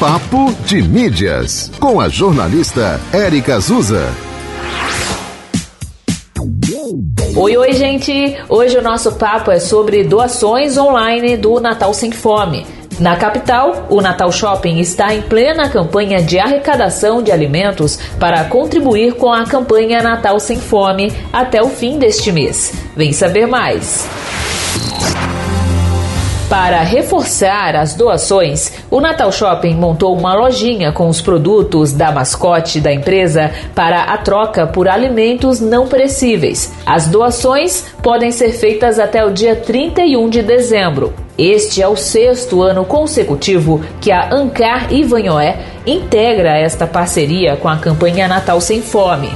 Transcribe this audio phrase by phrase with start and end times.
[0.00, 4.08] Papo de Mídias, com a jornalista Érica Azusa.
[7.36, 8.34] Oi, oi, gente!
[8.48, 12.66] Hoje o nosso papo é sobre doações online do Natal Sem Fome.
[12.98, 19.16] Na capital, o Natal Shopping está em plena campanha de arrecadação de alimentos para contribuir
[19.16, 22.72] com a campanha Natal Sem Fome até o fim deste mês.
[22.96, 24.08] Vem saber mais!
[26.50, 32.80] Para reforçar as doações, o Natal Shopping montou uma lojinha com os produtos da mascote
[32.80, 36.72] da empresa para a troca por alimentos não perecíveis.
[36.84, 41.14] As doações podem ser feitas até o dia 31 de dezembro.
[41.38, 47.76] Este é o sexto ano consecutivo que a Ancar Ivanhoé integra esta parceria com a
[47.76, 49.30] campanha Natal Sem Fome